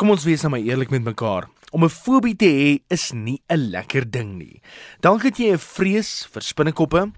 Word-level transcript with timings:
Kom 0.00 0.14
ons 0.14 0.22
wees 0.24 0.40
nou 0.40 0.48
maar 0.54 0.62
eerlik 0.64 0.88
met 0.88 1.02
mekaar. 1.04 1.44
Om 1.76 1.84
'n 1.84 1.92
fobie 1.92 2.36
te 2.36 2.48
hê 2.48 2.80
is 2.88 3.12
nie 3.12 3.42
'n 3.50 3.68
lekker 3.70 4.10
ding 4.10 4.38
nie. 4.38 4.62
Dalk 5.00 5.22
het 5.22 5.36
jy 5.36 5.52
'n 5.52 5.58
vrees 5.58 6.26
vir 6.32 6.42
spinnekoppe 6.42 7.12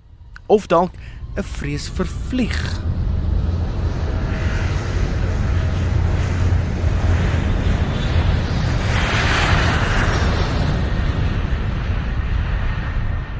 of 0.48 0.66
dalk 0.66 0.90
'n 1.36 1.42
vrees 1.42 1.88
vir 1.88 2.06
vlieg. 2.06 2.80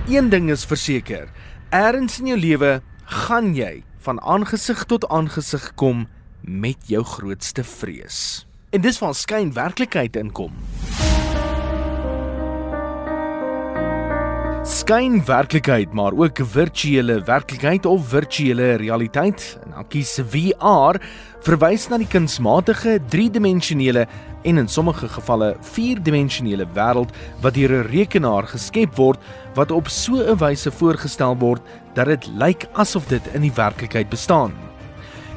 Een 0.07 0.29
ding 0.29 0.51
is 0.51 0.65
verseker, 0.65 1.29
eers 1.73 2.21
in 2.21 2.27
jou 2.27 2.39
lewe 2.39 2.83
gaan 3.05 3.55
jy 3.55 3.83
van 3.99 4.21
aangesig 4.21 4.85
tot 4.85 5.09
aangesig 5.09 5.75
kom 5.75 6.07
met 6.41 6.87
jou 6.87 7.03
grootste 7.03 7.65
vrees. 7.65 8.47
En 8.73 8.81
dis 8.81 8.97
waar 9.03 9.13
skyn 9.13 9.51
werklikheid 9.53 10.15
inkom. 10.17 10.53
Skyn 14.65 15.19
werklikheid, 15.29 15.93
maar 15.93 16.17
ook 16.17 16.41
virtuele 16.55 17.19
werklikheid 17.27 17.87
of 17.87 18.09
virtuele 18.09 18.71
realiteit, 18.81 19.59
en 19.65 19.77
dan 19.77 19.89
kies 19.93 20.15
VR 20.25 20.97
verwys 21.45 21.85
na 21.93 22.01
die 22.01 22.09
kunsmatige, 22.09 22.97
driedimensionele 23.13 24.07
en 24.49 24.65
in 24.65 24.73
sommige 24.73 25.13
gevalle 25.19 25.53
vierdimensionele 25.75 26.65
wêreld 26.73 27.13
wat 27.45 27.55
deur 27.61 27.77
'n 27.83 27.89
rekenaar 27.93 28.49
geskep 28.49 28.97
word 28.97 29.21
wat 29.55 29.71
op 29.71 29.89
so 29.89 30.17
'n 30.17 30.39
wyse 30.41 30.71
voorgestel 30.71 31.37
word 31.37 31.63
dat 31.95 32.07
dit 32.07 32.27
lyk 32.41 32.69
asof 32.73 33.05
dit 33.07 33.35
in 33.35 33.43
die 33.43 33.55
werklikheid 33.55 34.09
bestaan. 34.09 34.72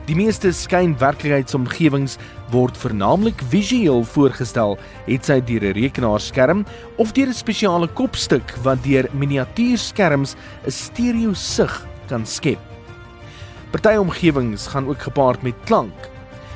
Die 0.06 0.14
meeste 0.14 0.52
skynwerklikheidsomgewings 0.54 2.20
word 2.54 2.76
vernaamlik 2.78 3.40
visueel 3.50 4.04
voorgestel, 4.06 4.76
het 5.08 5.26
sy 5.26 5.40
deur 5.42 5.64
'n 5.66 5.74
rekenaarskerm 5.74 6.66
of 7.02 7.14
deur 7.14 7.30
'n 7.30 7.34
spesiale 7.34 7.88
kopstuk 7.88 8.54
wat 8.62 8.84
deur 8.84 9.10
miniatuurskerms 9.14 10.36
'n 10.66 10.72
stereo 10.72 11.34
sig 11.34 11.88
kan 12.08 12.26
skep. 12.26 12.60
Party 13.72 13.98
omgewings 13.98 14.68
gaan 14.68 14.88
ook 14.88 15.02
gepaard 15.02 15.42
met 15.42 15.56
klank. 15.66 15.98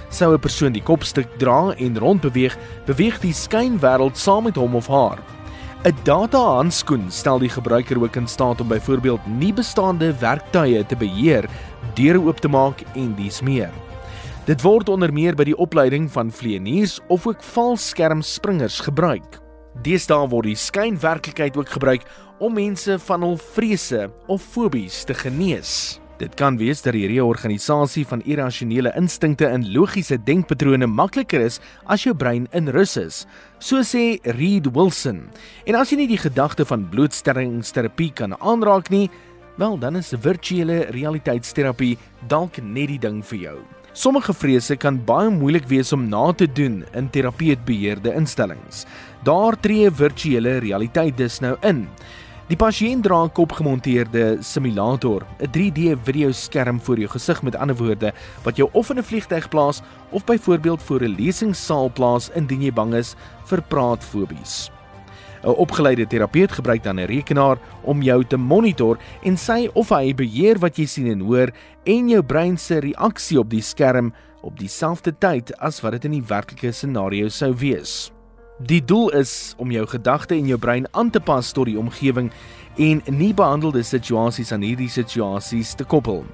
Sou 0.09 0.33
'n 0.33 0.39
persoon 0.39 0.71
die 0.71 0.83
kopstuk 0.83 1.27
dra 1.39 1.73
en 1.77 1.97
rondbeweeg, 1.97 2.55
beweeg 2.85 3.19
die 3.19 3.33
skynwêreld 3.33 4.17
saam 4.17 4.43
met 4.43 4.55
hom 4.55 4.75
of 4.75 4.87
haar. 4.87 5.17
'n 5.79 5.95
Data-handskoen 6.03 7.05
stel 7.07 7.39
die 7.39 7.49
gebruiker 7.49 8.01
ook 8.03 8.15
in 8.15 8.27
staat 8.27 8.59
om 8.61 8.67
byvoorbeeld 8.67 9.27
nie 9.27 9.53
bestaande 9.53 10.11
werktuie 10.19 10.85
te 10.85 10.95
beheer, 10.95 11.47
deure 11.95 12.19
oop 12.19 12.39
te 12.43 12.47
maak 12.51 12.83
en 12.95 13.13
dies 13.15 13.39
meer. 13.41 13.71
Dit 14.45 14.61
word 14.61 14.89
onder 14.89 15.13
meer 15.13 15.35
by 15.35 15.45
die 15.47 15.55
opleiding 15.55 16.09
van 16.11 16.31
vlieëniers 16.31 16.99
of 17.07 17.27
ook 17.27 17.43
valskermspringers 17.43 18.79
gebruik. 18.79 19.39
Deesdae 19.81 20.27
word 20.27 20.51
die 20.51 20.59
skynwerklikheid 20.59 21.55
ook 21.57 21.69
gebruik 21.69 22.03
om 22.39 22.53
mense 22.59 22.99
van 22.99 23.23
hul 23.23 23.37
vrese 23.37 24.09
of 24.27 24.43
fobies 24.43 25.05
te 25.07 25.13
genees. 25.13 26.01
Dit 26.19 26.33
kan 26.35 26.57
wees 26.59 26.81
dat 26.83 26.97
die 26.97 27.07
reorganisasie 27.07 28.01
van 28.07 28.19
irrasionele 28.27 28.91
instinkte 28.99 29.47
in 29.55 29.63
logiese 29.71 30.17
denkpatrone 30.27 30.89
makliker 30.91 31.45
is 31.45 31.61
as 31.87 32.03
jou 32.03 32.11
brein 32.11 32.49
in 32.51 32.67
rus 32.75 32.97
is, 32.99 33.21
so 33.63 33.79
sê 33.87 34.19
Reed 34.35 34.67
Wilson. 34.75 35.29
En 35.63 35.79
as 35.79 35.93
jy 35.93 36.01
nie 36.01 36.09
die 36.11 36.19
gedagte 36.19 36.67
van 36.67 36.83
blootstellingsterapie 36.91 38.11
kan 38.19 38.35
aanraak 38.43 38.91
nie, 38.91 39.07
wel 39.55 39.79
dan 39.79 39.95
is 39.95 40.11
virtuele 40.11 40.89
realiteitsterapie 40.91 41.95
dalk 42.27 42.59
net 42.59 42.91
die 42.91 43.01
ding 43.07 43.23
vir 43.31 43.39
jou. 43.45 43.57
Sommige 43.95 44.35
vrese 44.35 44.75
kan 44.75 44.99
baie 45.07 45.31
moeilik 45.31 45.71
wees 45.71 45.95
om 45.95 46.09
na 46.11 46.33
te 46.35 46.51
doen 46.51 46.81
in 46.99 47.07
terapeutbeheerde 47.15 48.11
instellings. 48.19 48.83
Daar 49.23 49.55
tree 49.59 49.87
virtuele 49.87 50.59
realiteit 50.67 51.15
dus 51.17 51.39
nou 51.39 51.55
in. 51.63 51.87
Die 52.49 52.57
pasiënt 52.57 53.03
dra 53.05 53.25
'n 53.25 53.29
kopgemonteerde 53.29 54.37
simulator, 54.41 55.21
'n 55.37 55.51
3D 55.51 55.93
videoskerm 56.03 56.81
voor 56.81 56.97
jou 56.97 57.09
gesig 57.09 57.43
met 57.43 57.55
ander 57.55 57.75
woorde, 57.75 58.11
wat 58.43 58.57
jou 58.57 58.69
of 58.73 58.89
in 58.89 58.97
'n 58.97 59.03
vliegtyg 59.03 59.49
plaas 59.49 59.81
of 60.09 60.25
byvoorbeeld 60.25 60.81
voor 60.81 61.01
'n 61.03 61.15
lesingssaal 61.15 61.91
plaas 61.93 62.29
indien 62.33 62.61
jy 62.61 62.73
bang 62.73 62.93
is 62.93 63.15
vir 63.45 63.61
praatfobies. 63.61 64.71
'n 65.43 65.47
Opgeleide 65.47 66.07
terapeut 66.07 66.51
gebruik 66.51 66.83
dan 66.83 66.99
'n 66.99 67.05
rekenaar 67.05 67.57
om 67.83 68.01
jou 68.01 68.25
te 68.25 68.37
monitor 68.37 68.97
en 69.23 69.37
sy 69.37 69.69
of 69.73 69.89
hy 69.89 70.15
beheer 70.15 70.57
wat 70.59 70.77
jy 70.77 70.85
sien 70.85 71.07
en 71.07 71.19
hoor 71.19 71.51
en 71.83 72.09
jou 72.09 72.23
brein 72.23 72.57
se 72.57 72.79
reaksie 72.79 73.39
op 73.39 73.49
die 73.49 73.61
skerm 73.61 74.13
op 74.41 74.59
dieselfde 74.59 75.17
tyd 75.17 75.57
as 75.59 75.81
wat 75.81 75.91
dit 75.91 76.05
in 76.05 76.11
die 76.11 76.27
werklike 76.27 76.71
scenario 76.71 77.29
sou 77.29 77.53
wees. 77.55 78.11
Die 78.59 78.85
doel 78.85 79.09
is 79.15 79.53
om 79.57 79.71
jou 79.71 79.85
gedagte 79.87 80.35
en 80.35 80.47
jou 80.47 80.57
brein 80.59 80.87
aan 80.91 81.09
te 81.09 81.19
pas 81.23 81.51
tot 81.55 81.69
die 81.69 81.77
omgewing 81.79 82.27
en 82.75 82.99
nie 83.07 83.31
behandelde 83.33 83.83
situasies 83.87 84.51
aan 84.51 84.65
hierdie 84.67 84.89
situasies 84.91 85.71
te 85.79 85.87
koppel. 85.87 86.25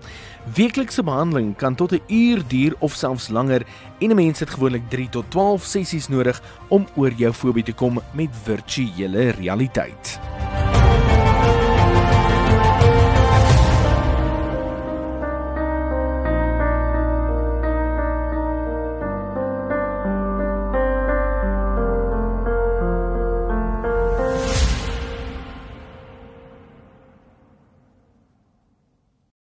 Weeklikse 0.57 1.05
behandeling 1.05 1.53
kan 1.55 1.75
tot 1.75 1.93
'n 1.93 2.01
uur 2.07 2.41
duur 2.47 2.73
of 2.79 2.95
selfs 2.95 3.29
langer 3.29 3.61
en 3.99 4.09
'n 4.09 4.15
mens 4.15 4.39
het 4.39 4.49
gewoonlik 4.49 4.89
3 4.89 5.09
tot 5.09 5.25
12 5.29 5.63
sessies 5.63 6.07
nodig 6.07 6.41
om 6.67 6.87
oor 6.95 7.11
jou 7.11 7.33
fobie 7.33 7.63
te 7.63 7.73
kom 7.73 8.01
met 8.13 8.29
virtuele 8.43 9.29
realiteit. 9.29 10.19